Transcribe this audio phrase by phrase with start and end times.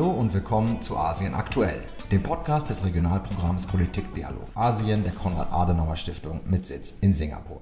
[0.00, 1.78] Hallo und willkommen zu Asien aktuell,
[2.10, 7.60] dem Podcast des Regionalprogramms Politik Dialog Asien der Konrad-Adenauer Stiftung mit Sitz in Singapur.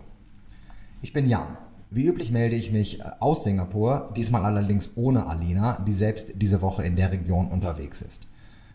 [1.02, 1.56] Ich bin Jan.
[1.90, 6.62] Wie üblich melde ich mich äh, aus Singapur, diesmal allerdings ohne Alina, die selbst diese
[6.62, 8.28] Woche in der Region unterwegs ist.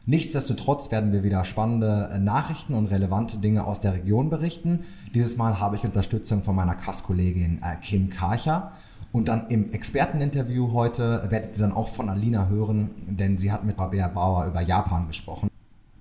[0.05, 4.83] Nichtsdestotrotz werden wir wieder spannende äh, Nachrichten und relevante Dinge aus der Region berichten.
[5.15, 8.73] Dieses Mal habe ich Unterstützung von meiner Kastkollegin äh, Kim Karcher.
[9.13, 13.63] Und dann im Experteninterview heute werdet ihr dann auch von Alina hören, denn sie hat
[13.63, 15.51] mit Rabea Bauer über Japan gesprochen.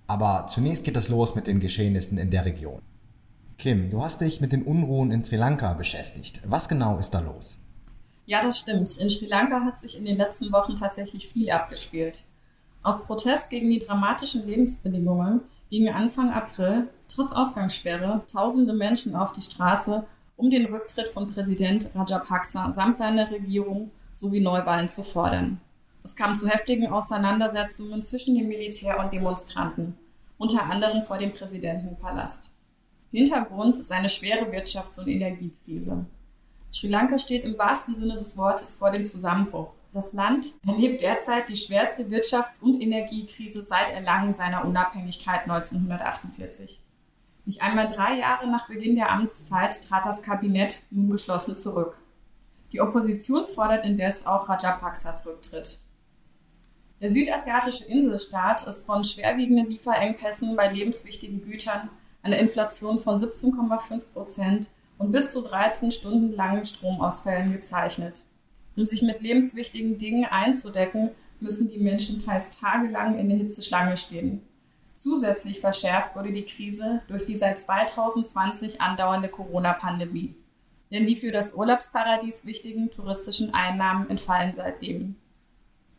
[0.06, 2.80] Aber zunächst geht es los mit den Geschehnissen in der Region.
[3.58, 6.40] Kim, du hast dich mit den Unruhen in Sri Lanka beschäftigt.
[6.46, 7.58] Was genau ist da los?
[8.24, 8.96] Ja, das stimmt.
[8.96, 12.24] In Sri Lanka hat sich in den letzten Wochen tatsächlich viel abgespielt.
[12.82, 19.42] Aus Protest gegen die dramatischen Lebensbedingungen gingen Anfang April, trotz Ausgangssperre, tausende Menschen auf die
[19.42, 20.04] Straße,
[20.42, 25.60] um den Rücktritt von Präsident Rajapaksa samt seiner Regierung sowie Neuwahlen zu fordern.
[26.02, 29.96] Es kam zu heftigen Auseinandersetzungen zwischen dem Militär und Demonstranten,
[30.38, 32.50] unter anderem vor dem Präsidentenpalast.
[33.12, 36.06] Hintergrund ist eine schwere Wirtschafts- und Energiekrise.
[36.72, 39.74] Sri Lanka steht im wahrsten Sinne des Wortes vor dem Zusammenbruch.
[39.92, 46.80] Das Land erlebt derzeit die schwerste Wirtschafts- und Energiekrise seit Erlangen seiner Unabhängigkeit 1948.
[47.44, 51.96] Nicht einmal drei Jahre nach Beginn der Amtszeit trat das Kabinett nun geschlossen zurück.
[52.72, 55.80] Die Opposition fordert indes auch Rajapaksas Rücktritt.
[57.00, 61.90] Der südasiatische Inselstaat ist von schwerwiegenden Lieferengpässen bei lebenswichtigen Gütern,
[62.22, 64.68] einer Inflation von 17,5 Prozent
[64.98, 68.24] und bis zu 13 Stunden langen Stromausfällen gezeichnet.
[68.76, 74.42] Um sich mit lebenswichtigen Dingen einzudecken, müssen die Menschen teils tagelang in der Hitzeschlange stehen.
[75.02, 80.36] Zusätzlich verschärft wurde die Krise durch die seit 2020 andauernde Corona-Pandemie.
[80.92, 85.16] Denn die für das Urlaubsparadies wichtigen touristischen Einnahmen entfallen seitdem.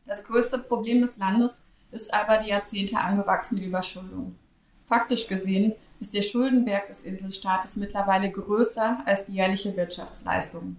[0.05, 4.37] Das größte Problem des Landes ist aber die Jahrzehnte angewachsene Überschuldung.
[4.85, 10.77] Faktisch gesehen ist der Schuldenberg des Inselstaates mittlerweile größer als die jährliche Wirtschaftsleistung.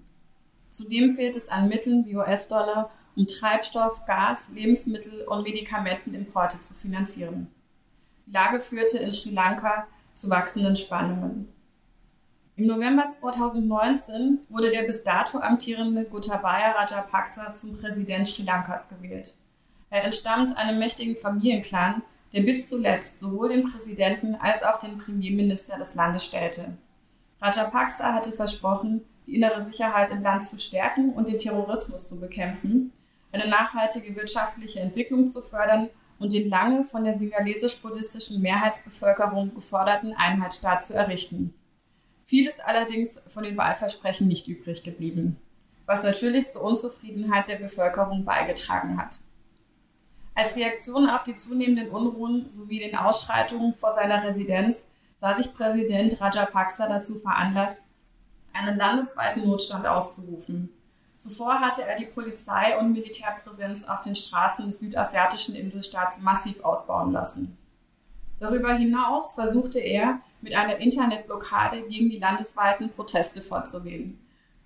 [0.70, 7.53] Zudem fehlt es an Mitteln wie US-Dollar, um Treibstoff, Gas, Lebensmittel und Medikamentenimporte zu finanzieren.
[8.26, 11.48] Die Lage führte in Sri Lanka zu wachsenden Spannungen.
[12.56, 19.34] Im November 2019 wurde der bis dato amtierende Gotabaya Rajapaksa zum Präsident Sri Lankas gewählt.
[19.90, 22.02] Er entstammt einem mächtigen Familienclan,
[22.32, 26.76] der bis zuletzt sowohl den Präsidenten als auch den Premierminister des Landes stellte.
[27.40, 32.92] Rajapaksa hatte versprochen, die innere Sicherheit im Land zu stärken und den Terrorismus zu bekämpfen,
[33.32, 40.84] eine nachhaltige wirtschaftliche Entwicklung zu fördern und den lange von der singalesisch-buddhistischen Mehrheitsbevölkerung geforderten Einheitsstaat
[40.84, 41.54] zu errichten.
[42.24, 45.36] Viel ist allerdings von den Wahlversprechen nicht übrig geblieben,
[45.86, 49.20] was natürlich zur Unzufriedenheit der Bevölkerung beigetragen hat.
[50.34, 56.20] Als Reaktion auf die zunehmenden Unruhen sowie den Ausschreitungen vor seiner Residenz sah sich Präsident
[56.20, 57.82] Rajapaksa dazu veranlasst,
[58.52, 60.70] einen landesweiten Notstand auszurufen.
[61.24, 67.12] Zuvor hatte er die Polizei und Militärpräsenz auf den Straßen des südasiatischen Inselstaats massiv ausbauen
[67.12, 67.56] lassen.
[68.40, 74.18] Darüber hinaus versuchte er, mit einer Internetblockade gegen die landesweiten Proteste vorzugehen.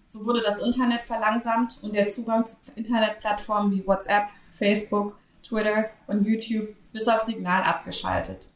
[0.09, 6.27] So wurde das Internet verlangsamt und der Zugang zu Internetplattformen wie WhatsApp, Facebook, Twitter und
[6.27, 8.49] YouTube bis auf Signal abgeschaltet.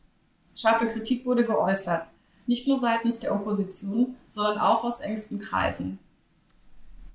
[0.56, 2.08] Scharfe Kritik wurde geäußert,
[2.48, 6.00] nicht nur seitens der Opposition, sondern auch aus engsten Kreisen.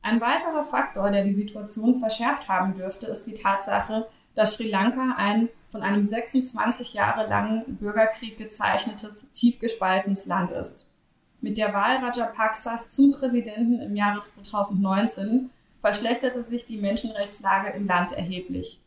[0.08, 5.16] Ein weiterer Faktor, der die Situation verschärft haben dürfte, ist die Tatsache, dass Sri Lanka
[5.18, 10.90] ein von einem 26 Jahre langen Bürgerkrieg gezeichnetes, tief gespaltenes Land ist.
[11.42, 15.50] Mit der Wahl Rajapaksas zum Präsidenten im Jahre 2019
[15.82, 18.80] verschlechterte sich die Menschenrechtslage im Land erheblich.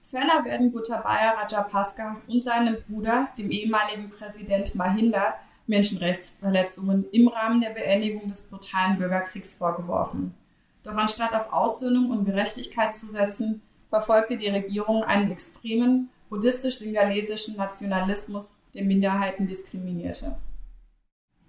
[0.00, 5.34] Ferner werden Gotabaya Rajapaksa und seinem Bruder, dem ehemaligen Präsident Mahinda,
[5.66, 10.34] Menschenrechtsverletzungen im Rahmen der Beendigung des brutalen Bürgerkriegs vorgeworfen.
[10.82, 18.58] Doch anstatt auf Aussöhnung und Gerechtigkeit zu setzen, verfolgte die Regierung einen extremen buddhistisch-singalesischen Nationalismus,
[18.74, 20.36] der Minderheiten diskriminierte.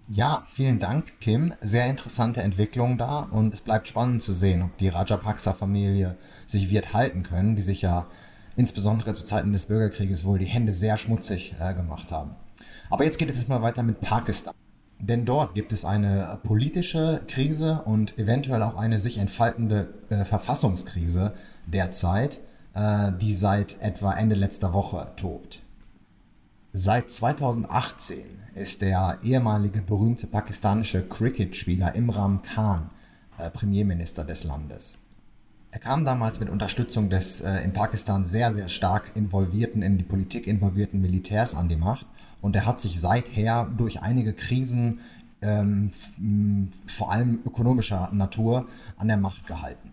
[0.08, 1.54] Ja, vielen Dank, Kim.
[1.60, 6.16] Sehr interessante Entwicklung da und es bleibt spannend zu sehen, ob die Rajapaksa-Familie
[6.46, 8.06] sich wird halten können, die sich ja
[8.56, 12.34] insbesondere zu Zeiten des Bürgerkrieges wohl die Hände sehr schmutzig äh, gemacht haben.
[12.90, 14.54] Aber jetzt geht es mal weiter mit Pakistan.
[15.00, 21.32] Denn dort gibt es eine politische Krise und eventuell auch eine sich entfaltende äh, Verfassungskrise
[21.66, 22.40] derzeit,
[22.74, 25.62] äh, die seit etwa Ende letzter Woche tobt.
[26.72, 28.18] Seit 2018
[28.54, 32.90] ist der ehemalige berühmte pakistanische Cricket-Spieler Imran Khan
[33.38, 34.99] äh, Premierminister des Landes.
[35.72, 40.04] Er kam damals mit Unterstützung des äh, in Pakistan sehr, sehr stark involvierten, in die
[40.04, 42.06] Politik involvierten Militärs an die Macht.
[42.40, 45.00] Und er hat sich seither durch einige Krisen,
[45.42, 45.92] ähm,
[46.86, 49.92] vor allem ökonomischer Natur, an der Macht gehalten.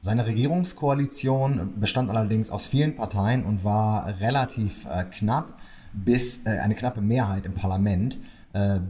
[0.00, 5.58] Seine Regierungskoalition bestand allerdings aus vielen Parteien und war relativ äh, knapp
[5.92, 8.18] bis äh, eine knappe Mehrheit im Parlament,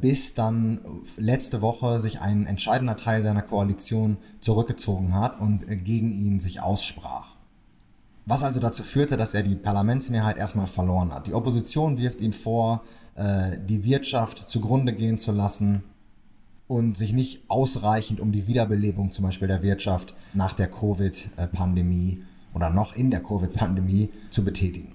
[0.01, 0.81] bis dann
[1.19, 6.63] letzte Woche sich ein entscheidender Teil seiner Koalition zurückgezogen hat und äh, gegen ihn sich
[6.63, 7.37] aussprach.
[8.25, 11.27] Was also dazu führte, dass er die Parlamentsmehrheit erstmal verloren hat.
[11.27, 12.85] Die Opposition wirft ihm vor,
[13.17, 15.83] äh, die Wirtschaft zugrunde gehen zu lassen
[16.67, 22.23] und sich nicht ausreichend um die Wiederbelebung zum Beispiel der Wirtschaft nach der Covid-Pandemie
[22.55, 24.95] oder noch in der Covid-Pandemie zu betätigen.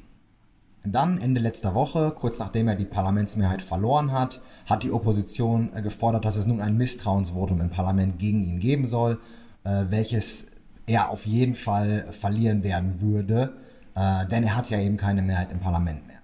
[0.86, 5.82] Dann Ende letzter Woche, kurz nachdem er die Parlamentsmehrheit verloren hat, hat die Opposition äh,
[5.82, 9.20] gefordert, dass es nun ein Misstrauensvotum im Parlament gegen ihn geben soll,
[9.64, 10.46] äh, welches
[10.86, 13.54] er auf jeden Fall verlieren werden würde,
[13.96, 16.20] äh, denn er hat ja eben keine Mehrheit im Parlament mehr.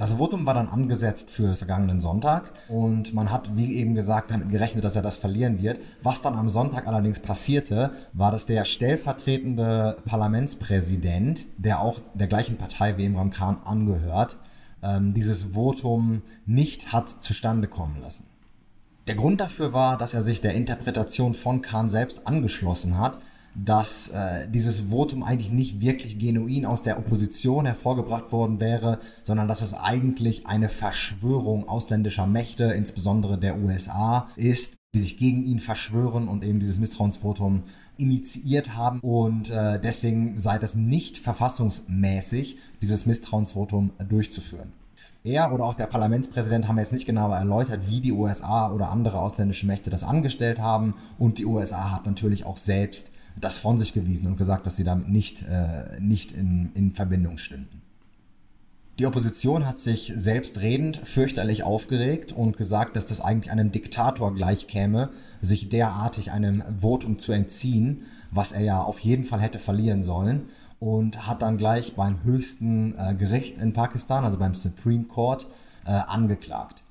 [0.00, 4.48] Das Votum war dann angesetzt für vergangenen Sonntag und man hat, wie eben gesagt, damit
[4.48, 5.78] gerechnet, dass er das verlieren wird.
[6.02, 12.56] Was dann am Sonntag allerdings passierte, war, dass der stellvertretende Parlamentspräsident, der auch der gleichen
[12.56, 14.38] Partei wie Imran Khan angehört,
[14.82, 18.24] ähm, dieses Votum nicht hat zustande kommen lassen.
[19.06, 23.18] Der Grund dafür war, dass er sich der Interpretation von Khan selbst angeschlossen hat
[23.54, 29.48] dass äh, dieses Votum eigentlich nicht wirklich genuin aus der Opposition hervorgebracht worden wäre, sondern
[29.48, 35.60] dass es eigentlich eine Verschwörung ausländischer Mächte, insbesondere der USA, ist, die sich gegen ihn
[35.60, 37.64] verschwören und eben dieses Misstrauensvotum
[37.96, 44.72] initiiert haben und äh, deswegen sei das nicht verfassungsmäßig, dieses Misstrauensvotum durchzuführen.
[45.22, 49.20] Er oder auch der Parlamentspräsident haben jetzt nicht genauer erläutert, wie die USA oder andere
[49.20, 53.92] ausländische Mächte das angestellt haben und die USA hat natürlich auch selbst das von sich
[53.92, 57.82] gewiesen und gesagt, dass sie damit nicht, äh, nicht in, in Verbindung stünden.
[58.98, 65.08] Die Opposition hat sich selbstredend fürchterlich aufgeregt und gesagt, dass das eigentlich einem Diktator gleichkäme,
[65.40, 70.50] sich derartig einem Votum zu entziehen, was er ja auf jeden Fall hätte verlieren sollen
[70.80, 75.48] und hat dann gleich beim höchsten äh, Gericht in Pakistan, also beim Supreme Court,
[75.86, 76.82] äh, angeklagt.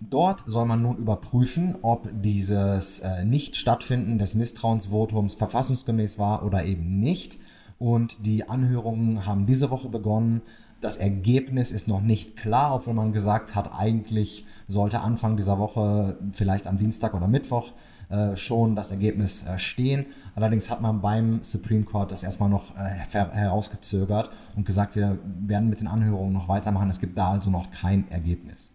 [0.00, 7.00] Dort soll man nun überprüfen, ob dieses äh, Nicht-Stattfinden des Misstrauensvotums verfassungsgemäß war oder eben
[7.00, 7.38] nicht.
[7.78, 10.40] Und die Anhörungen haben diese Woche begonnen.
[10.80, 16.18] Das Ergebnis ist noch nicht klar, obwohl man gesagt hat, eigentlich sollte Anfang dieser Woche,
[16.32, 17.72] vielleicht am Dienstag oder Mittwoch,
[18.08, 20.06] äh, schon das Ergebnis äh, stehen.
[20.34, 25.68] Allerdings hat man beim Supreme Court das erstmal noch äh, herausgezögert und gesagt, wir werden
[25.68, 26.88] mit den Anhörungen noch weitermachen.
[26.88, 28.72] Es gibt da also noch kein Ergebnis.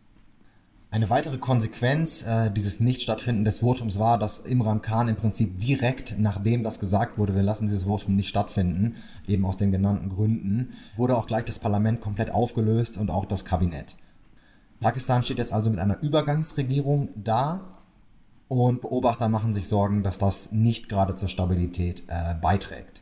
[0.96, 6.16] Eine weitere Konsequenz äh, dieses Nicht-Stattfinden des Votums war, dass Imran Khan im Prinzip direkt,
[6.18, 8.96] nachdem das gesagt wurde, wir lassen dieses Votum nicht stattfinden,
[9.28, 13.44] eben aus den genannten Gründen, wurde auch gleich das Parlament komplett aufgelöst und auch das
[13.44, 13.98] Kabinett.
[14.80, 17.78] Pakistan steht jetzt also mit einer Übergangsregierung da
[18.48, 23.02] und Beobachter machen sich Sorgen, dass das nicht gerade zur Stabilität äh, beiträgt.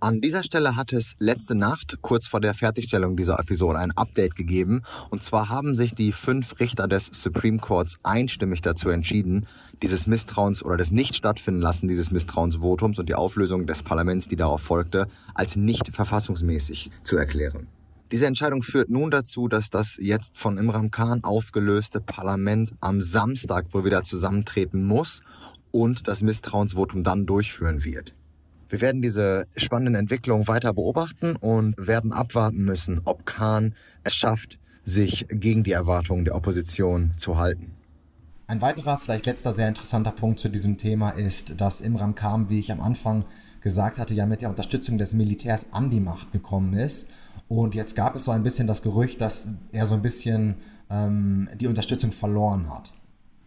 [0.00, 4.36] An dieser Stelle hat es letzte Nacht, kurz vor der Fertigstellung dieser Episode, ein Update
[4.36, 4.82] gegeben.
[5.10, 9.46] Und zwar haben sich die fünf Richter des Supreme Courts einstimmig dazu entschieden,
[9.82, 15.08] dieses Misstrauens oder des Nicht-Stattfinden dieses Misstrauensvotums und die Auflösung des Parlaments, die darauf folgte,
[15.34, 17.66] als nicht verfassungsmäßig zu erklären.
[18.12, 23.74] Diese Entscheidung führt nun dazu, dass das jetzt von Imran Khan aufgelöste Parlament am Samstag
[23.74, 25.22] wohl wieder zusammentreten muss
[25.72, 28.14] und das Misstrauensvotum dann durchführen wird.
[28.68, 34.58] Wir werden diese spannenden Entwicklungen weiter beobachten und werden abwarten müssen, ob Khan es schafft,
[34.84, 37.72] sich gegen die Erwartungen der Opposition zu halten.
[38.46, 42.58] Ein weiterer, vielleicht letzter sehr interessanter Punkt zu diesem Thema ist, dass Imran Khan, wie
[42.58, 43.24] ich am Anfang
[43.60, 47.08] gesagt hatte, ja mit der Unterstützung des Militärs an die Macht gekommen ist.
[47.48, 50.56] Und jetzt gab es so ein bisschen das Gerücht, dass er so ein bisschen
[50.90, 52.92] ähm, die Unterstützung verloren hat.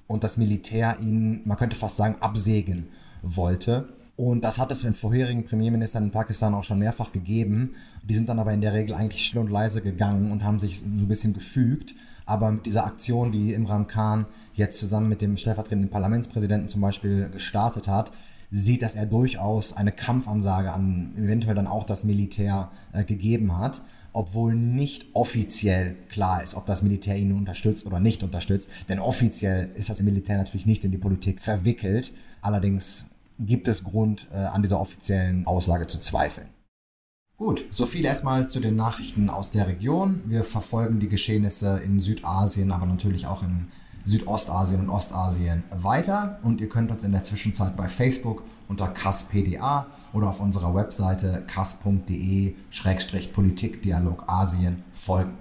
[0.05, 2.89] Und das Militär ihn, man könnte fast sagen, absägen
[3.23, 3.89] wollte.
[4.15, 7.75] Und das hat es den vorherigen Premierministern in Pakistan auch schon mehrfach gegeben.
[8.03, 10.79] Die sind dann aber in der Regel eigentlich still und leise gegangen und haben sich
[10.79, 11.95] so ein bisschen gefügt.
[12.25, 17.29] Aber mit dieser Aktion, die Imran Khan jetzt zusammen mit dem stellvertretenden Parlamentspräsidenten zum Beispiel
[17.29, 18.11] gestartet hat,
[18.51, 23.81] sieht, dass er durchaus eine Kampfansage an eventuell dann auch das Militär äh, gegeben hat
[24.13, 28.69] obwohl nicht offiziell klar ist, ob das Militär ihn unterstützt oder nicht unterstützt.
[28.89, 32.11] Denn offiziell ist das Militär natürlich nicht in die Politik verwickelt.
[32.41, 33.05] Allerdings
[33.45, 36.47] gibt es Grund, äh, an dieser offiziellen Aussage zu zweifeln.
[37.37, 40.21] Gut, so viel erstmal zu den Nachrichten aus der Region.
[40.25, 43.67] Wir verfolgen die Geschehnisse in Südasien, aber natürlich auch in
[44.05, 46.39] Südostasien und Ostasien weiter.
[46.43, 51.43] Und ihr könnt uns in der Zwischenzeit bei Facebook unter KASPDA oder auf unserer Webseite
[51.47, 55.33] kas.de-politikdialog Asien folgen.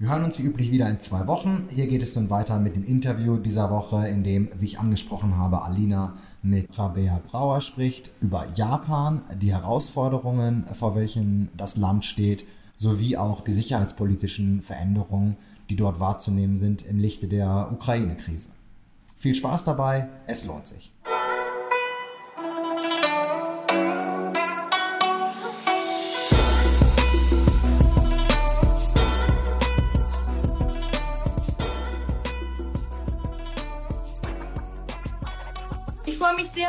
[0.00, 1.66] Wir hören uns wie üblich wieder in zwei Wochen.
[1.70, 5.36] Hier geht es nun weiter mit dem Interview dieser Woche, in dem, wie ich angesprochen
[5.36, 12.44] habe, Alina mit Rabea Brauer spricht über Japan, die Herausforderungen, vor welchen das Land steht,
[12.76, 15.36] sowie auch die sicherheitspolitischen Veränderungen,
[15.68, 18.50] die dort wahrzunehmen sind im Lichte der Ukraine-Krise.
[19.16, 20.92] Viel Spaß dabei, es lohnt sich.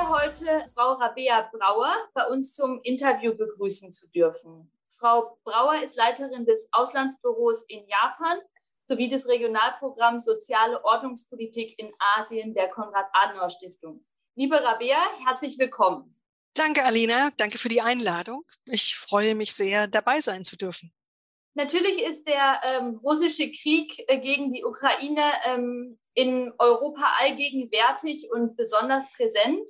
[0.10, 4.72] Heute Frau Rabea Brauer bei uns zum Interview begrüßen zu dürfen.
[4.98, 8.40] Frau Brauer ist Leiterin des Auslandsbüros in Japan
[8.88, 14.04] sowie des Regionalprogramms Soziale Ordnungspolitik in Asien der Konrad-Adenauer-Stiftung.
[14.36, 14.98] Liebe Rabea,
[15.28, 16.16] herzlich willkommen.
[16.56, 17.30] Danke, Alina.
[17.38, 18.44] Danke für die Einladung.
[18.66, 20.92] Ich freue mich sehr, dabei sein zu dürfen.
[21.54, 28.56] Natürlich ist der ähm, russische Krieg äh, gegen die Ukraine ähm, in Europa allgegenwärtig und
[28.56, 29.70] besonders präsent.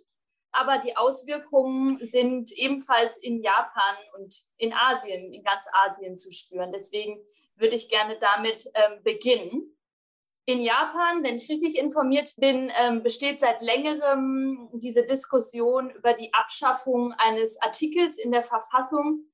[0.51, 6.72] Aber die Auswirkungen sind ebenfalls in Japan und in Asien, in ganz Asien zu spüren.
[6.72, 7.20] Deswegen
[7.56, 9.75] würde ich gerne damit ähm, beginnen.
[10.46, 16.34] In Japan, wenn ich richtig informiert bin, ähm, besteht seit längerem diese Diskussion über die
[16.34, 19.25] Abschaffung eines Artikels in der Verfassung,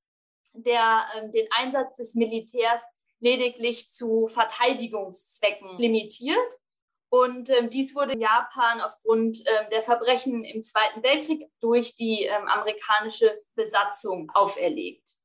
[0.54, 2.82] der ähm, den Einsatz des Militärs
[3.20, 6.60] lediglich zu Verteidigungszwecken limitiert.
[7.10, 12.24] Und ähm, dies wurde in Japan aufgrund ähm, der Verbrechen im Zweiten Weltkrieg durch die
[12.24, 15.18] ähm, amerikanische Besatzung auferlegt.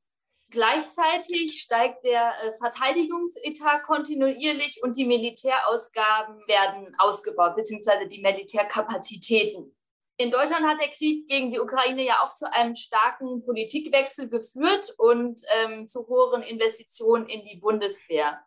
[0.51, 9.77] Gleichzeitig steigt der äh, Verteidigungsetat kontinuierlich und die Militärausgaben werden ausgebaut, beziehungsweise die Militärkapazitäten.
[10.17, 14.93] In Deutschland hat der Krieg gegen die Ukraine ja auch zu einem starken Politikwechsel geführt
[14.99, 18.39] und ähm, zu hohen Investitionen in die Bundeswehr.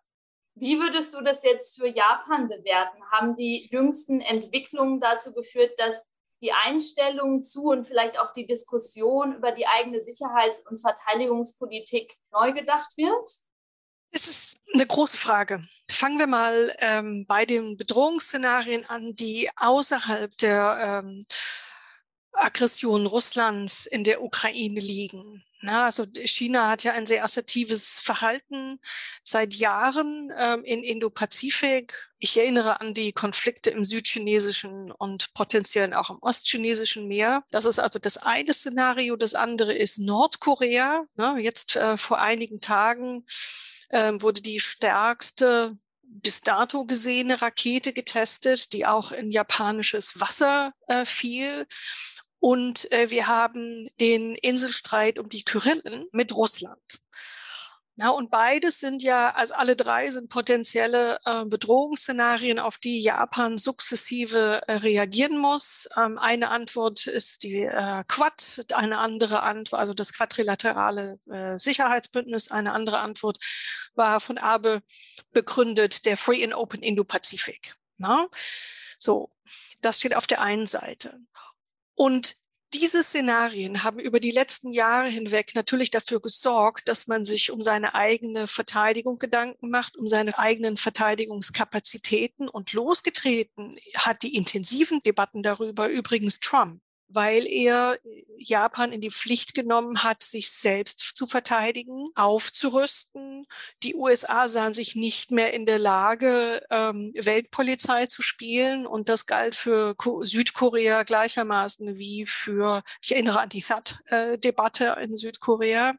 [0.56, 3.04] Wie würdest du das jetzt für Japan bewerten?
[3.12, 6.08] Haben die jüngsten Entwicklungen dazu geführt, dass
[6.42, 12.52] die Einstellung zu und vielleicht auch die Diskussion über die eigene Sicherheits- und Verteidigungspolitik neu
[12.52, 13.30] gedacht wird?
[14.12, 15.66] Es ist eine große Frage.
[15.90, 21.26] Fangen wir mal ähm, bei den Bedrohungsszenarien an, die außerhalb der ähm,
[22.34, 25.44] Aggression Russlands in der Ukraine liegen.
[25.66, 28.82] Na, also China hat ja ein sehr assertives Verhalten
[29.24, 32.12] seit Jahren ähm, in Indo-Pazifik.
[32.20, 37.46] Ich erinnere an die Konflikte im südchinesischen und potenziell auch im ostchinesischen Meer.
[37.50, 39.16] Das ist also das eine Szenario.
[39.16, 41.06] Das andere ist Nordkorea.
[41.16, 43.26] Na, jetzt äh, vor einigen Tagen
[43.88, 51.06] äh, wurde die stärkste bis dato gesehene Rakete getestet, die auch in japanisches Wasser äh,
[51.06, 51.66] fiel.
[52.44, 57.00] Und äh, wir haben den Inselstreit um die Kyrillen mit Russland.
[57.96, 63.58] Na, und beides sind ja, also alle drei sind potenzielle äh, Bedrohungsszenarien, auf die Japan
[63.58, 65.88] sukzessive äh, reagieren muss.
[65.96, 72.52] Ähm, eine Antwort ist die äh, Quad, eine andere Antwort, also das quadrilaterale äh, Sicherheitsbündnis,
[72.52, 73.38] eine andere Antwort
[73.96, 74.82] war von Abe
[75.32, 77.74] begründet, der Free and Open Indo-Pazifik.
[79.00, 79.32] So,
[79.82, 81.22] das steht auf der einen Seite.
[81.96, 82.36] Und
[82.74, 87.62] diese Szenarien haben über die letzten Jahre hinweg natürlich dafür gesorgt, dass man sich um
[87.62, 92.50] seine eigene Verteidigung Gedanken macht, um seine eigenen Verteidigungskapazitäten.
[92.50, 96.82] Und losgetreten hat die intensiven Debatten darüber übrigens Trump
[97.14, 98.00] weil er
[98.38, 103.46] Japan in die Pflicht genommen hat, sich selbst zu verteidigen, aufzurüsten.
[103.84, 108.86] Die USA sahen sich nicht mehr in der Lage, ähm, Weltpolizei zu spielen.
[108.88, 115.94] Und das galt für Südkorea gleichermaßen wie für, ich erinnere an die THAAD-Debatte in Südkorea,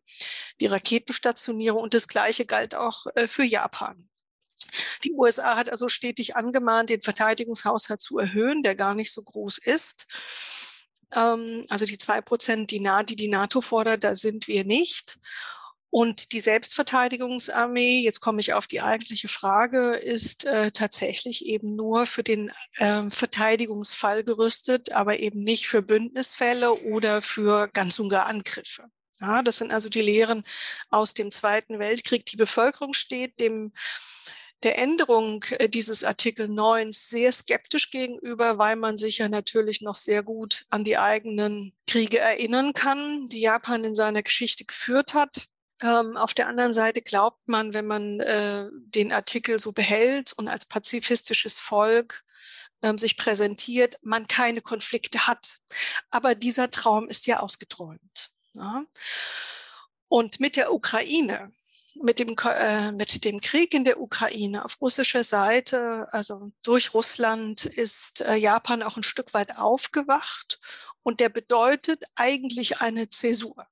[0.60, 1.82] die Raketenstationierung.
[1.82, 4.08] Und das Gleiche galt auch äh, für Japan.
[5.04, 9.58] Die USA hat also stetig angemahnt, den Verteidigungshaushalt zu erhöhen, der gar nicht so groß
[9.58, 10.06] ist.
[11.14, 12.82] Ähm, also die zwei Prozent, die,
[13.16, 15.18] die NATO fordert, da sind wir nicht.
[15.90, 22.06] Und die Selbstverteidigungsarmee, jetzt komme ich auf die eigentliche Frage, ist äh, tatsächlich eben nur
[22.06, 28.26] für den äh, Verteidigungsfall gerüstet, aber eben nicht für Bündnisfälle oder für ganz und gar
[28.26, 28.86] Angriffe.
[29.20, 30.42] Ja, das sind also die Lehren
[30.90, 32.26] aus dem Zweiten Weltkrieg.
[32.26, 33.72] Die Bevölkerung steht dem
[34.64, 39.94] der Änderung äh, dieses Artikel 9 sehr skeptisch gegenüber, weil man sich ja natürlich noch
[39.94, 45.46] sehr gut an die eigenen Kriege erinnern kann, die Japan in seiner Geschichte geführt hat.
[45.82, 50.48] Ähm, auf der anderen Seite glaubt man, wenn man äh, den Artikel so behält und
[50.48, 52.24] als pazifistisches Volk
[52.82, 55.58] ähm, sich präsentiert, man keine Konflikte hat.
[56.10, 58.30] Aber dieser Traum ist ja ausgeträumt.
[60.08, 61.50] Und mit der Ukraine,
[62.02, 67.64] mit dem, äh, mit dem Krieg in der Ukraine auf russischer Seite, also durch Russland,
[67.64, 70.60] ist äh, Japan auch ein Stück weit aufgewacht.
[71.02, 73.66] Und der bedeutet eigentlich eine Zäsur.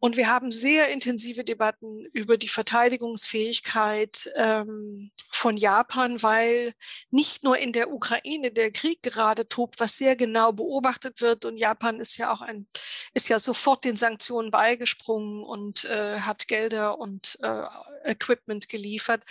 [0.00, 6.74] Und wir haben sehr intensive Debatten über die Verteidigungsfähigkeit ähm, von Japan, weil
[7.10, 11.44] nicht nur in der Ukraine der Krieg gerade tobt, was sehr genau beobachtet wird.
[11.44, 12.66] Und Japan ist ja auch ein,
[13.14, 17.62] ist ja sofort den Sanktionen beigesprungen und äh, hat Gelder und äh,
[18.04, 19.22] Equipment geliefert.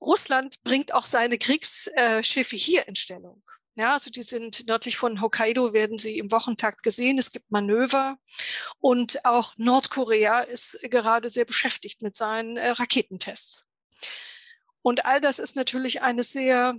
[0.00, 3.42] Russland bringt auch seine Kriegsschiffe hier in Stellung.
[3.76, 7.16] Ja, also die sind nördlich von Hokkaido, werden sie im Wochentakt gesehen.
[7.18, 8.18] Es gibt Manöver.
[8.80, 13.68] Und auch Nordkorea ist gerade sehr beschäftigt mit seinen äh, Raketentests.
[14.82, 16.78] Und all das ist natürlich eine sehr,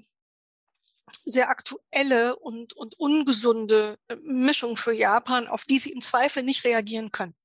[1.24, 6.64] sehr aktuelle und, und ungesunde äh, Mischung für Japan, auf die sie im Zweifel nicht
[6.64, 7.36] reagieren können.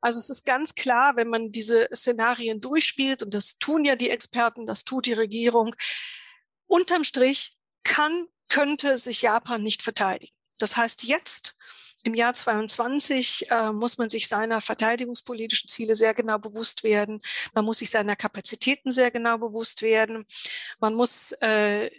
[0.00, 4.10] Also es ist ganz klar, wenn man diese Szenarien durchspielt, und das tun ja die
[4.10, 5.74] Experten, das tut die Regierung,
[6.66, 10.34] unterm Strich kann, könnte sich Japan nicht verteidigen.
[10.62, 11.56] Das heißt, jetzt
[12.04, 17.20] im Jahr 22 äh, muss man sich seiner verteidigungspolitischen Ziele sehr genau bewusst werden.
[17.54, 20.24] Man muss sich seiner Kapazitäten sehr genau bewusst werden.
[20.78, 21.90] Man muss äh,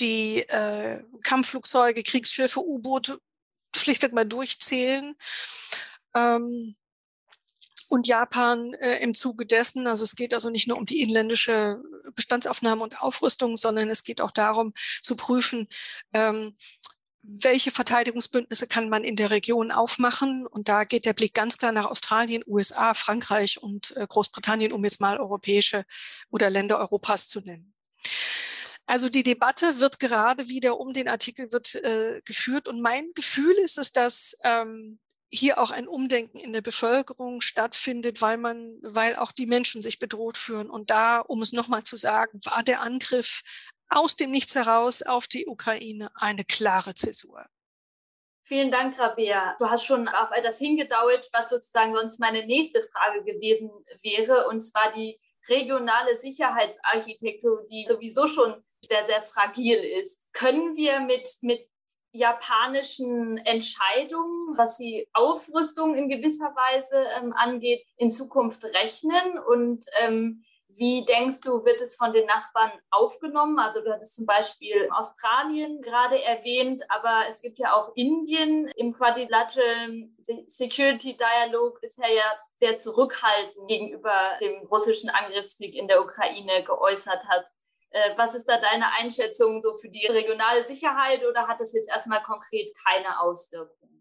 [0.00, 3.20] die äh, Kampfflugzeuge, Kriegsschiffe, U-Boote
[3.74, 5.14] schlichtweg mal durchzählen.
[6.14, 6.74] Ähm,
[7.88, 9.86] und Japan äh, im Zuge dessen.
[9.86, 11.80] Also es geht also nicht nur um die inländische
[12.16, 14.72] Bestandsaufnahme und Aufrüstung, sondern es geht auch darum
[15.02, 15.68] zu prüfen,
[16.12, 16.56] ähm,
[17.28, 20.46] welche Verteidigungsbündnisse kann man in der Region aufmachen?
[20.46, 24.84] Und da geht der Blick ganz klar nach Australien, USA, Frankreich und äh, Großbritannien, um
[24.84, 25.84] jetzt mal europäische
[26.30, 27.74] oder Länder Europas zu nennen.
[28.86, 33.56] Also die Debatte wird gerade wieder um den Artikel wird äh, geführt und mein Gefühl
[33.56, 39.16] ist es, dass ähm, hier auch ein Umdenken in der Bevölkerung stattfindet, weil man, weil
[39.16, 40.70] auch die Menschen sich bedroht fühlen.
[40.70, 43.42] Und da, um es nochmal zu sagen, war der Angriff
[43.88, 47.44] aus dem Nichts heraus auf die Ukraine eine klare Zäsur.
[48.42, 49.56] Vielen Dank, Rabea.
[49.58, 53.70] Du hast schon auf etwas hingedauert, was sozusagen sonst meine nächste Frage gewesen
[54.02, 55.18] wäre, und zwar die
[55.48, 60.32] regionale Sicherheitsarchitektur, die sowieso schon sehr, sehr fragil ist.
[60.32, 61.68] Können wir mit, mit
[62.12, 69.38] japanischen Entscheidungen, was die Aufrüstung in gewisser Weise ähm, angeht, in Zukunft rechnen?
[69.38, 70.44] Und ähm,
[70.76, 73.58] wie denkst du, wird es von den Nachbarn aufgenommen?
[73.58, 78.68] Also du hattest zum Beispiel Australien gerade erwähnt, aber es gibt ja auch Indien.
[78.76, 80.10] Im Quadrilateral
[80.46, 82.24] Security Dialog bisher ja
[82.58, 87.46] sehr zurückhaltend gegenüber dem russischen Angriffskrieg in der Ukraine geäußert hat.
[87.90, 91.88] Äh, was ist da deine Einschätzung so für die regionale Sicherheit oder hat das jetzt
[91.88, 93.95] erstmal konkret keine Auswirkungen?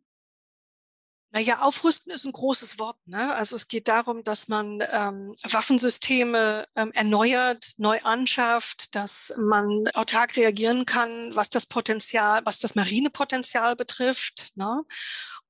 [1.35, 2.95] Naja, aufrüsten ist ein großes Wort.
[3.05, 3.35] Ne?
[3.35, 10.37] Also es geht darum, dass man ähm, Waffensysteme ähm, erneuert, neu anschafft, dass man autark
[10.37, 14.51] reagieren kann, was das Potenzial, was das Marinepotenzial betrifft.
[14.55, 14.85] Ne?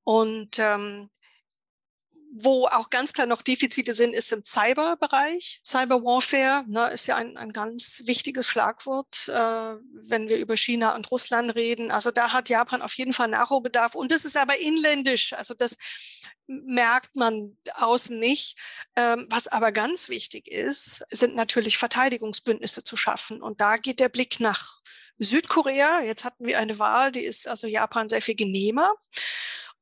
[0.03, 1.11] Und ähm,
[2.37, 5.61] wo auch ganz klar noch Defizite sind, ist im Cyberbereich.
[5.63, 9.75] Cyber Warfare ne, ist ja ein, ein ganz wichtiges Schlagwort, äh,
[10.09, 11.91] wenn wir über China und Russland reden.
[11.91, 13.95] Also da hat Japan auf jeden Fall Nachholbedarf.
[13.95, 15.31] Und das ist aber inländisch.
[15.31, 15.77] Also das
[16.47, 18.57] merkt man außen nicht.
[18.97, 23.41] Ähm, was aber ganz wichtig ist, sind natürlich Verteidigungsbündnisse zu schaffen.
[23.41, 24.81] Und da geht der Blick nach
[25.19, 26.01] Südkorea.
[26.01, 28.93] Jetzt hatten wir eine Wahl, die ist also Japan sehr viel genehmer.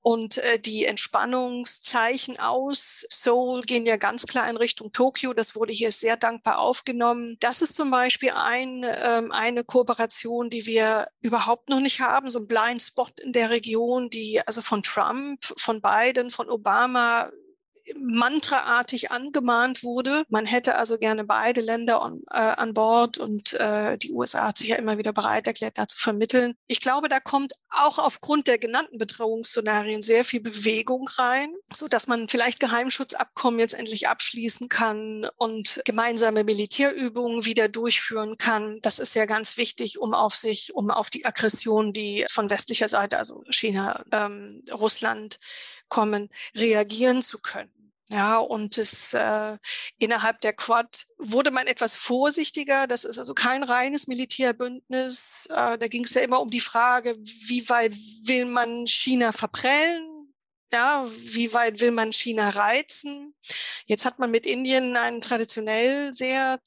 [0.04, 5.34] Und äh, die Entspannungszeichen aus Seoul gehen ja ganz klar in Richtung Tokio.
[5.34, 7.38] Das wurde hier sehr dankbar aufgenommen.
[7.40, 12.30] Das ist zum Beispiel ein, ähm, eine Kooperation, die wir überhaupt noch nicht haben.
[12.30, 17.32] So ein Blind Spot in der Region, die also von Trump, von Biden, von Obama
[18.00, 20.24] mantraartig angemahnt wurde.
[20.30, 24.58] Man hätte also gerne beide Länder on, äh, an Bord und äh, die USA hat
[24.58, 26.56] sich ja immer wieder bereit erklärt, da zu vermitteln.
[26.68, 32.08] Ich glaube, da kommt auch aufgrund der genannten Bedrohungsszenarien sehr viel Bewegung rein, so dass
[32.08, 38.80] man vielleicht Geheimschutzabkommen jetzt endlich abschließen kann und gemeinsame Militärübungen wieder durchführen kann.
[38.82, 42.88] Das ist ja ganz wichtig, um auf sich, um auf die Aggression, die von westlicher
[42.88, 45.40] Seite, also China, ähm, Russland
[45.90, 47.73] kommen, reagieren zu können.
[48.14, 49.58] Ja, und es, äh,
[49.98, 52.86] innerhalb der Quad wurde man etwas vorsichtiger.
[52.86, 55.48] Das ist also kein reines Militärbündnis.
[55.50, 57.96] Äh, da ging es ja immer um die Frage, wie weit
[58.26, 60.32] will man China verprellen?
[60.72, 63.34] Ja, wie weit will man China reizen?
[63.88, 66.60] Jetzt hat man mit Indien einen traditionell sehr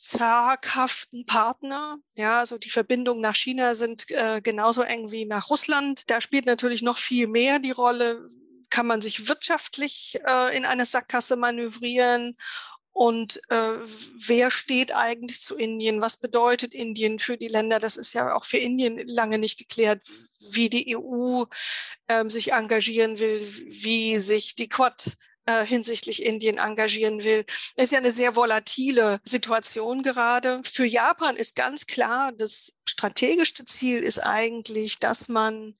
[0.00, 1.98] zaghaften Partner.
[2.14, 6.08] Ja, also die Verbindungen nach China sind äh, genauso eng wie nach Russland.
[6.08, 8.26] Da spielt natürlich noch viel mehr die Rolle.
[8.70, 12.36] Kann man sich wirtschaftlich äh, in eine Sackgasse manövrieren?
[12.92, 13.78] Und äh,
[14.26, 16.02] wer steht eigentlich zu Indien?
[16.02, 17.78] Was bedeutet Indien für die Länder?
[17.78, 20.04] Das ist ja auch für Indien lange nicht geklärt,
[20.52, 21.44] wie die EU
[22.08, 27.44] äh, sich engagieren will, wie sich die Quad äh, hinsichtlich Indien engagieren will.
[27.76, 30.60] Es ist ja eine sehr volatile Situation gerade.
[30.64, 35.74] Für Japan ist ganz klar, das strategischste Ziel ist eigentlich, dass man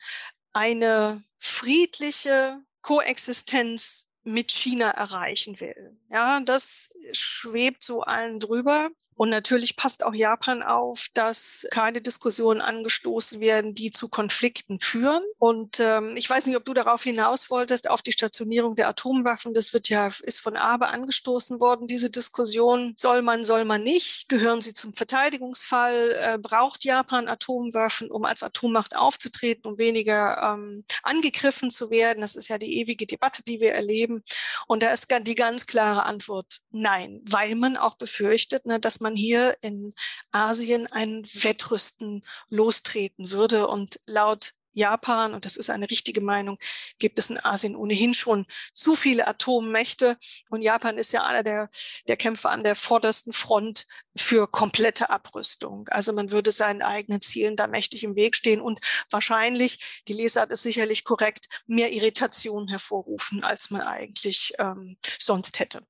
[0.52, 5.98] eine friedliche Koexistenz mit China erreichen will.
[6.10, 8.90] Ja, das schwebt so allen drüber.
[9.20, 15.22] Und natürlich passt auch Japan auf, dass keine Diskussionen angestoßen werden, die zu Konflikten führen.
[15.36, 19.52] Und ähm, ich weiß nicht, ob du darauf hinaus wolltest, auf die Stationierung der Atomwaffen.
[19.52, 22.94] Das wird ja, ist von Abe angestoßen worden, diese Diskussion.
[22.96, 24.30] Soll man, soll man nicht?
[24.30, 26.16] Gehören sie zum Verteidigungsfall?
[26.22, 32.22] Äh, braucht Japan Atomwaffen, um als Atommacht aufzutreten, um weniger ähm, angegriffen zu werden?
[32.22, 34.24] Das ist ja die ewige Debatte, die wir erleben.
[34.66, 39.09] Und da ist die ganz klare Antwort nein, weil man auch befürchtet, ne, dass man
[39.10, 39.92] man hier in
[40.30, 43.66] Asien ein Wettrüsten lostreten würde.
[43.66, 46.56] Und laut Japan, und das ist eine richtige Meinung,
[47.00, 50.16] gibt es in Asien ohnehin schon zu viele Atommächte.
[50.48, 51.68] Und Japan ist ja einer der,
[52.06, 55.88] der Kämpfer an der vordersten Front für komplette Abrüstung.
[55.88, 58.78] Also man würde seinen eigenen Zielen da mächtig im Weg stehen und
[59.10, 65.82] wahrscheinlich, die Lesart ist sicherlich korrekt, mehr Irritation hervorrufen, als man eigentlich ähm, sonst hätte.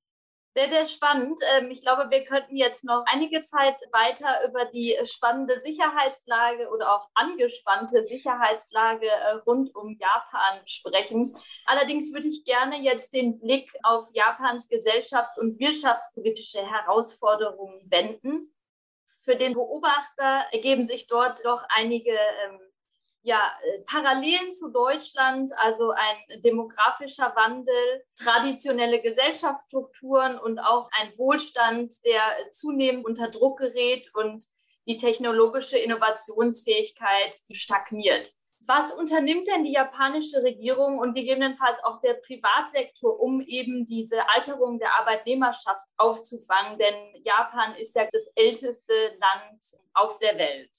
[0.52, 1.38] Sehr, sehr spannend.
[1.54, 6.96] Ähm, ich glaube, wir könnten jetzt noch einige Zeit weiter über die spannende Sicherheitslage oder
[6.96, 11.32] auch angespannte Sicherheitslage äh, rund um Japan sprechen.
[11.66, 18.52] Allerdings würde ich gerne jetzt den Blick auf Japans gesellschafts- und wirtschaftspolitische Herausforderungen wenden.
[19.20, 22.58] Für den Beobachter ergeben sich dort doch einige ähm,
[23.22, 31.94] ja, äh, Parallelen zu Deutschland, also ein demografischer Wandel, traditionelle Gesellschaftsstrukturen und auch ein Wohlstand,
[32.04, 34.44] der zunehmend unter Druck gerät und
[34.86, 38.32] die technologische Innovationsfähigkeit stagniert.
[38.66, 44.78] Was unternimmt denn die japanische Regierung und gegebenenfalls auch der Privatsektor, um eben diese Alterung
[44.78, 46.78] der Arbeitnehmerschaft aufzufangen?
[46.78, 50.70] Denn Japan ist ja das älteste Land auf der Welt.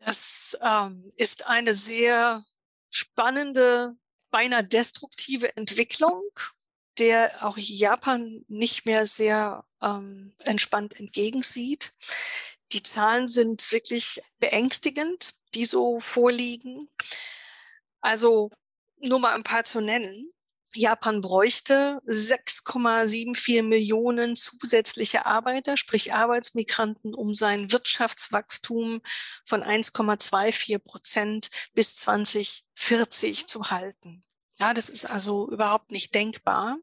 [0.00, 2.44] Das ähm, ist eine sehr
[2.90, 3.96] spannende,
[4.30, 6.22] beinahe destruktive Entwicklung,
[6.98, 11.92] der auch Japan nicht mehr sehr ähm, entspannt entgegensieht.
[12.72, 16.88] Die Zahlen sind wirklich beängstigend, die so vorliegen.
[18.00, 18.50] Also
[19.00, 20.32] nur mal ein paar zu nennen.
[20.74, 29.00] Japan bräuchte 6,74 Millionen zusätzliche Arbeiter, sprich Arbeitsmigranten, um sein Wirtschaftswachstum
[29.44, 34.24] von 1,24 Prozent bis 2040 zu halten.
[34.58, 36.78] Ja, das ist also überhaupt nicht denkbar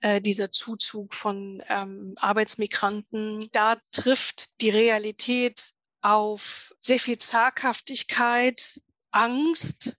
[0.00, 3.48] äh, dieser Zuzug von ähm, Arbeitsmigranten.
[3.52, 9.96] Da trifft die Realität auf sehr viel Zaghaftigkeit, Angst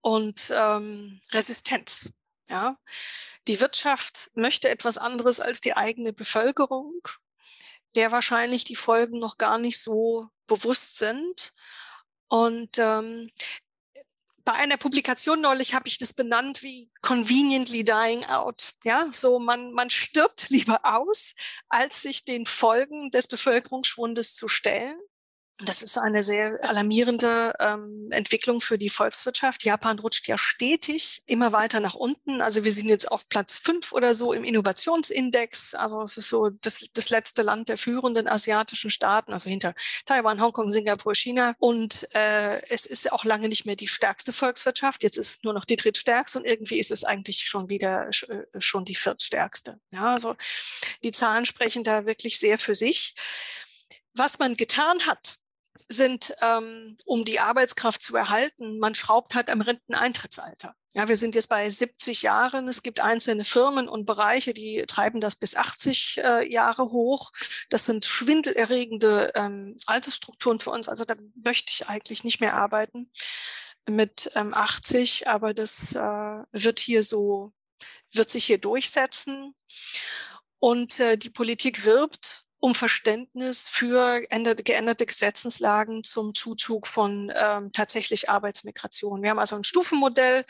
[0.00, 2.10] und ähm, Resistenz.
[2.48, 2.78] Ja,
[3.48, 7.00] die Wirtschaft möchte etwas anderes als die eigene Bevölkerung,
[7.94, 11.52] der wahrscheinlich die Folgen noch gar nicht so bewusst sind.
[12.28, 13.30] Und ähm,
[14.46, 18.74] bei einer Publikation neulich habe ich das benannt wie conveniently dying out.
[18.84, 21.34] Ja, so man, man stirbt lieber aus,
[21.68, 24.96] als sich den Folgen des Bevölkerungsschwundes zu stellen.
[25.64, 29.64] Das ist eine sehr alarmierende ähm, Entwicklung für die Volkswirtschaft.
[29.64, 32.42] Japan rutscht ja stetig immer weiter nach unten.
[32.42, 35.74] Also wir sind jetzt auf Platz fünf oder so im Innovationsindex.
[35.74, 39.72] Also es ist so das, das letzte Land der führenden asiatischen Staaten, also hinter
[40.04, 41.54] Taiwan, Hongkong, Singapur, China.
[41.58, 45.02] Und äh, es ist auch lange nicht mehr die stärkste Volkswirtschaft.
[45.02, 48.84] Jetzt ist nur noch die drittstärkste und irgendwie ist es eigentlich schon wieder äh, schon
[48.84, 49.80] die viertstärkste.
[49.90, 50.36] Ja, also
[51.02, 53.14] die Zahlen sprechen da wirklich sehr für sich.
[54.12, 55.38] Was man getan hat,
[55.88, 60.74] sind, ähm, um die Arbeitskraft zu erhalten, man schraubt halt am Renteneintrittsalter.
[60.94, 62.68] Ja, wir sind jetzt bei 70 Jahren.
[62.68, 67.32] Es gibt einzelne Firmen und Bereiche, die treiben das bis 80 äh, Jahre hoch.
[67.68, 70.88] Das sind schwindelerregende ähm, Altersstrukturen für uns.
[70.88, 73.10] Also da möchte ich eigentlich nicht mehr arbeiten
[73.86, 77.52] mit ähm, 80, aber das äh, wird hier so,
[78.12, 79.54] wird sich hier durchsetzen.
[80.58, 88.30] Und äh, die Politik wirbt um Verständnis für geänderte Gesetzeslagen zum Zuzug von ähm, tatsächlich
[88.30, 89.22] Arbeitsmigration.
[89.22, 90.44] Wir haben also ein Stufenmodell.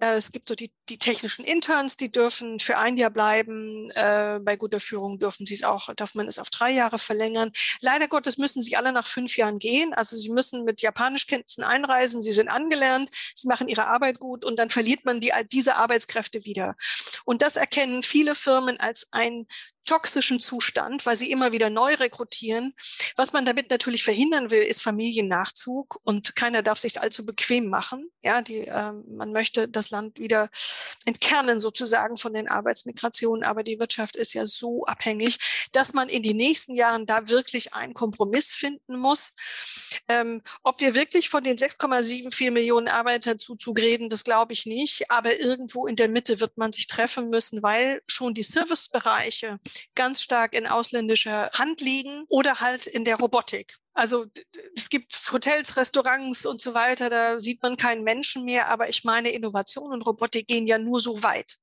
[0.00, 3.90] Äh, es gibt so die, die technischen Interns, die dürfen für ein Jahr bleiben.
[3.90, 7.52] Äh, bei guter Führung dürfen sie es auch, darf man es auf drei Jahre verlängern.
[7.80, 9.94] Leider Gottes müssen sie alle nach fünf Jahren gehen.
[9.94, 12.22] Also sie müssen mit Japanischkenntnissen einreisen.
[12.22, 13.10] Sie sind angelernt.
[13.34, 16.76] Sie machen ihre Arbeit gut und dann verliert man die, diese Arbeitskräfte wieder.
[17.24, 19.46] Und das erkennen viele Firmen als ein
[19.86, 22.74] toxischen Zustand, weil sie immer wieder neu rekrutieren.
[23.16, 28.10] Was man damit natürlich verhindern will, ist Familiennachzug und keiner darf sich allzu bequem machen.
[28.22, 30.50] Ja, die, äh, man möchte das Land wieder
[31.06, 35.38] entkernen sozusagen von den Arbeitsmigrationen, aber die Wirtschaft ist ja so abhängig,
[35.72, 39.32] dass man in den nächsten Jahren da wirklich einen Kompromiss finden muss.
[40.08, 45.38] Ähm, ob wir wirklich von den 6,74 Millionen Arbeiterzuzug reden, das glaube ich nicht, aber
[45.38, 49.58] irgendwo in der Mitte wird man sich treffen müssen, weil schon die Servicebereiche
[49.94, 53.76] ganz stark in ausländischer Hand liegen oder halt in der Robotik.
[53.96, 54.26] Also
[54.76, 59.04] es gibt Hotels, Restaurants und so weiter, da sieht man keinen Menschen mehr, aber ich
[59.04, 61.56] meine, Innovation und Robotik gehen ja nur so weit.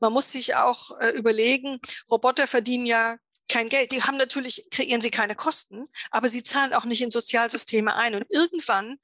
[0.00, 1.78] Man muss sich auch äh, überlegen,
[2.10, 3.16] Roboter verdienen ja
[3.48, 3.92] kein Geld.
[3.92, 8.16] Die haben natürlich, kreieren sie keine Kosten, aber sie zahlen auch nicht in Sozialsysteme ein.
[8.16, 8.96] Und irgendwann,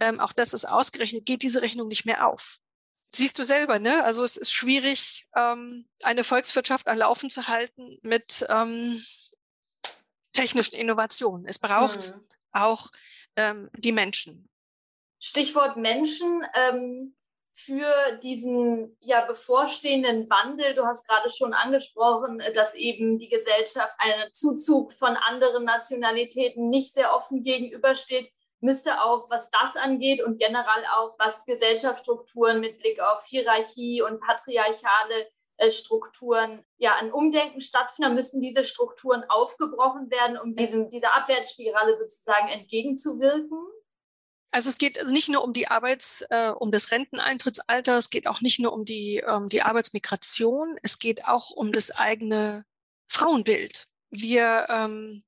[0.00, 2.58] ähm, auch das ist ausgerechnet, geht diese Rechnung nicht mehr auf
[3.14, 4.04] siehst du selber, ne?
[4.04, 9.00] Also es ist schwierig, ähm, eine Volkswirtschaft am Laufen zu halten mit ähm,
[10.34, 11.46] technischen Innovationen.
[11.46, 12.26] Es braucht mhm.
[12.52, 12.90] auch
[13.36, 14.48] ähm, die Menschen.
[15.18, 16.42] Stichwort Menschen.
[16.54, 17.16] Ähm,
[17.56, 24.32] für diesen ja bevorstehenden Wandel, du hast gerade schon angesprochen, dass eben die Gesellschaft einem
[24.32, 28.28] Zuzug von anderen Nationalitäten nicht sehr offen gegenübersteht
[28.64, 34.20] müsste auch, was das angeht und generell auch, was Gesellschaftsstrukturen mit Blick auf Hierarchie und
[34.20, 35.26] patriarchale äh,
[35.70, 42.48] Strukturen, ja, ein Umdenken stattfinden, müssen diese Strukturen aufgebrochen werden, um diesem, dieser Abwärtsspirale sozusagen
[42.48, 43.58] entgegenzuwirken.
[44.52, 48.40] Also es geht nicht nur um die Arbeits, äh, um das Renteneintrittsalter, es geht auch
[48.40, 52.64] nicht nur um die, ähm, die Arbeitsmigration, es geht auch um das eigene
[53.08, 53.88] Frauenbild.
[54.10, 55.24] Wir ähm,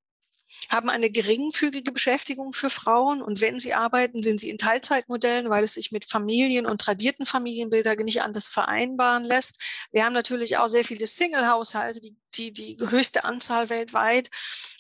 [0.68, 5.64] haben eine geringfügige Beschäftigung für Frauen und wenn sie arbeiten, sind sie in Teilzeitmodellen, weil
[5.64, 9.60] es sich mit Familien und tradierten Familienbildern nicht anders vereinbaren lässt.
[9.92, 14.30] Wir haben natürlich auch sehr viele Single-Haushalte, die, die, die höchste Anzahl weltweit,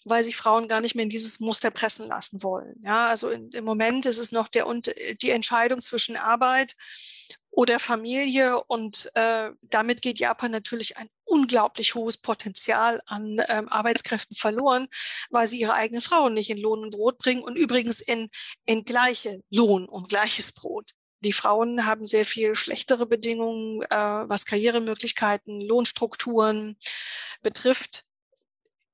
[0.04, 2.76] weil sich Frauen gar nicht mehr in dieses Muster pressen lassen wollen.
[2.84, 4.66] Ja, also in, im Moment ist es noch der,
[5.20, 6.76] die Entscheidung zwischen Arbeit
[7.56, 8.62] oder Familie.
[8.64, 14.88] Und äh, damit geht Japan natürlich ein unglaublich hohes Potenzial an ähm, Arbeitskräften verloren,
[15.30, 18.28] weil sie ihre eigenen Frauen nicht in Lohn und Brot bringen und übrigens in,
[18.66, 20.92] in gleiche Lohn und gleiches Brot.
[21.20, 26.76] Die Frauen haben sehr viel schlechtere Bedingungen, äh, was Karrieremöglichkeiten, Lohnstrukturen
[27.42, 28.04] betrifft.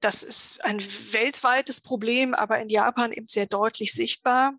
[0.01, 0.81] Das ist ein
[1.12, 4.55] weltweites Problem, aber in Japan eben sehr deutlich sichtbar.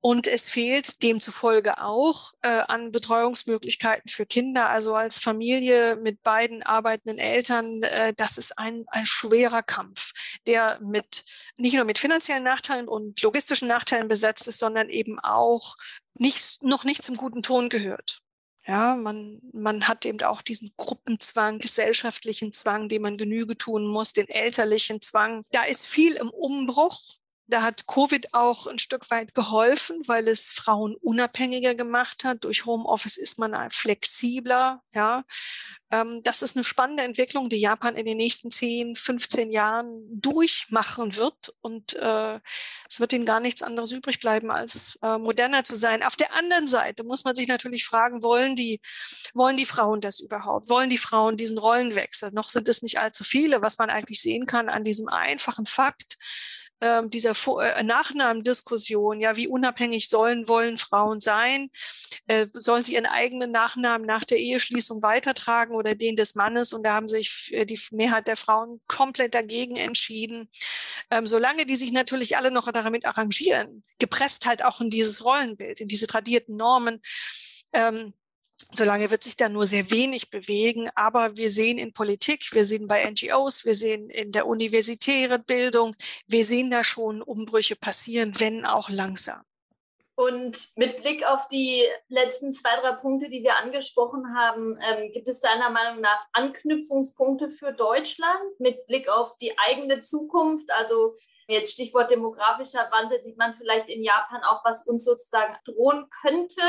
[0.00, 4.68] Und es fehlt demzufolge auch äh, an Betreuungsmöglichkeiten für Kinder.
[4.68, 10.12] Also als Familie mit beiden arbeitenden Eltern, äh, das ist ein, ein schwerer Kampf,
[10.46, 11.24] der mit
[11.56, 15.74] nicht nur mit finanziellen Nachteilen und logistischen Nachteilen besetzt ist, sondern eben auch
[16.14, 18.20] nicht, noch nicht zum guten Ton gehört.
[18.68, 24.12] Ja, man, man hat eben auch diesen Gruppenzwang, gesellschaftlichen Zwang, dem man Genüge tun muss,
[24.12, 25.44] den elterlichen Zwang.
[25.52, 27.00] Da ist viel im Umbruch.
[27.50, 32.44] Da hat Covid auch ein Stück weit geholfen, weil es Frauen unabhängiger gemacht hat.
[32.44, 34.82] Durch Homeoffice ist man flexibler.
[34.92, 35.24] Ja,
[35.90, 41.16] ähm, das ist eine spannende Entwicklung, die Japan in den nächsten 10, 15 Jahren durchmachen
[41.16, 41.54] wird.
[41.62, 42.38] Und äh,
[42.86, 46.02] es wird ihnen gar nichts anderes übrig bleiben, als äh, moderner zu sein.
[46.02, 48.80] Auf der anderen Seite muss man sich natürlich fragen, wollen die,
[49.32, 50.68] wollen die Frauen das überhaupt?
[50.68, 52.30] Wollen die Frauen diesen Rollenwechsel?
[52.32, 56.18] Noch sind es nicht allzu viele, was man eigentlich sehen kann an diesem einfachen Fakt
[56.80, 61.70] ähm, dieser äh, Nachnamendiskussion, ja, wie unabhängig sollen, wollen Frauen sein?
[62.26, 66.72] Äh, sollen sie ihren eigenen Nachnamen nach der Eheschließung weitertragen oder den des Mannes?
[66.72, 70.48] Und da haben sich äh, die Mehrheit der Frauen komplett dagegen entschieden.
[71.10, 75.80] Ähm, solange die sich natürlich alle noch damit arrangieren, gepresst halt auch in dieses Rollenbild,
[75.80, 77.00] in diese tradierten Normen,
[77.72, 78.14] ähm,
[78.72, 80.88] Solange wird sich da nur sehr wenig bewegen.
[80.94, 85.94] Aber wir sehen in Politik, wir sehen bei NGOs, wir sehen in der universitären Bildung,
[86.26, 89.42] wir sehen da schon Umbrüche passieren, wenn auch langsam.
[90.18, 95.28] Und mit Blick auf die letzten zwei, drei Punkte, die wir angesprochen haben, ähm, gibt
[95.28, 100.72] es deiner Meinung nach Anknüpfungspunkte für Deutschland mit Blick auf die eigene Zukunft?
[100.72, 101.14] Also
[101.46, 106.62] jetzt Stichwort demografischer Wandel, sieht man vielleicht in Japan auch, was uns sozusagen drohen könnte.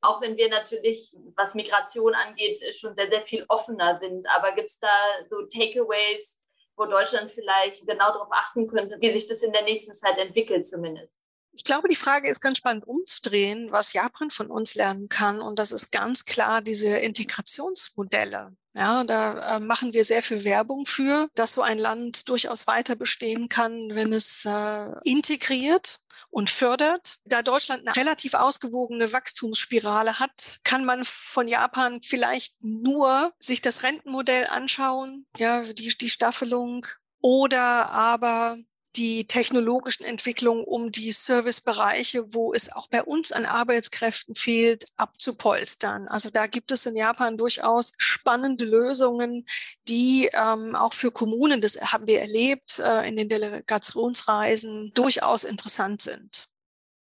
[0.00, 4.26] Auch wenn wir natürlich, was Migration angeht, schon sehr, sehr viel offener sind.
[4.28, 4.88] Aber gibt es da
[5.28, 6.36] so Takeaways,
[6.76, 10.66] wo Deutschland vielleicht genau darauf achten könnte, wie sich das in der nächsten Zeit entwickelt
[10.66, 11.18] zumindest.
[11.52, 15.40] Ich glaube, die Frage ist ganz spannend umzudrehen, was Japan von uns lernen kann.
[15.40, 18.52] Und das ist ganz klar diese Integrationsmodelle.
[18.76, 22.94] Ja, da äh, machen wir sehr viel Werbung für, dass so ein Land durchaus weiter
[22.94, 25.98] bestehen kann, wenn es äh, integriert
[26.30, 27.18] und fördert.
[27.24, 33.82] Da Deutschland eine relativ ausgewogene Wachstumsspirale hat, kann man von Japan vielleicht nur sich das
[33.82, 36.86] Rentenmodell anschauen, ja, die, die Staffelung
[37.20, 38.58] oder aber
[38.98, 46.08] die technologischen Entwicklungen, um die Servicebereiche, wo es auch bei uns an Arbeitskräften fehlt, abzupolstern.
[46.08, 49.46] Also da gibt es in Japan durchaus spannende Lösungen,
[49.86, 56.02] die ähm, auch für Kommunen, das haben wir erlebt äh, in den Delegationsreisen, durchaus interessant
[56.02, 56.48] sind.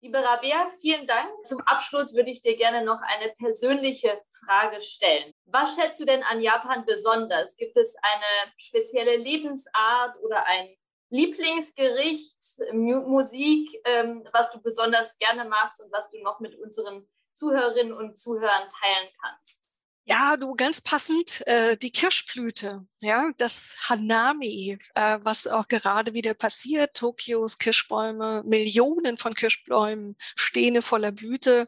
[0.02, 1.30] Liebe Rabea, vielen Dank.
[1.46, 5.34] Zum Abschluss würde ich dir gerne noch eine persönliche Frage stellen.
[5.46, 7.56] Was schätzt du denn an Japan besonders?
[7.56, 10.76] Gibt es eine spezielle Lebensart oder ein
[11.10, 12.38] Lieblingsgericht,
[12.74, 18.18] Musik, ähm, was du besonders gerne magst und was du noch mit unseren Zuhörerinnen und
[18.18, 19.65] Zuhörern teilen kannst?
[20.08, 26.36] Ja, du ganz passend äh, die Kirschblüte, ja, das Hanami, äh, was auch gerade wieder
[26.36, 26.96] passiert.
[26.96, 31.68] Tokios Kirschbäume, Millionen von Kirschbäumen stehen voller Blüte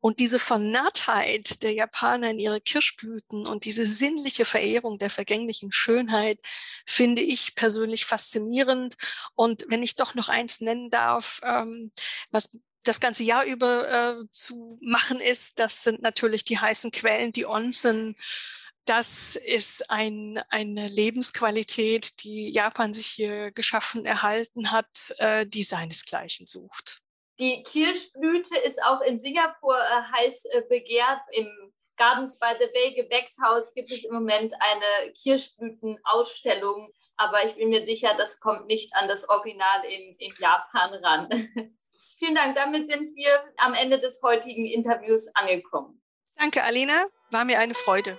[0.00, 6.40] und diese Vernarrtheit der Japaner in ihre Kirschblüten und diese sinnliche Verehrung der vergänglichen Schönheit
[6.84, 8.96] finde ich persönlich faszinierend.
[9.36, 11.92] Und wenn ich doch noch eins nennen darf, ähm,
[12.32, 12.50] was
[12.88, 15.58] das ganze Jahr über äh, zu machen ist.
[15.58, 18.16] Das sind natürlich die heißen Quellen, die Onsen.
[18.86, 26.46] Das ist ein, eine Lebensqualität, die Japan sich hier geschaffen, erhalten hat, äh, die seinesgleichen
[26.46, 27.02] sucht.
[27.38, 31.20] Die Kirschblüte ist auch in Singapur äh, heiß äh, begehrt.
[31.32, 31.48] Im
[31.96, 36.90] Gardens by the Bay Gewächshaus gibt es im Moment eine Kirschblütenausstellung.
[37.16, 41.28] Aber ich bin mir sicher, das kommt nicht an das Original in, in Japan ran.
[42.18, 42.54] Vielen Dank.
[42.54, 46.00] Damit sind wir am Ende des heutigen Interviews angekommen.
[46.36, 47.06] Danke, Alena.
[47.30, 48.18] War mir eine Freude.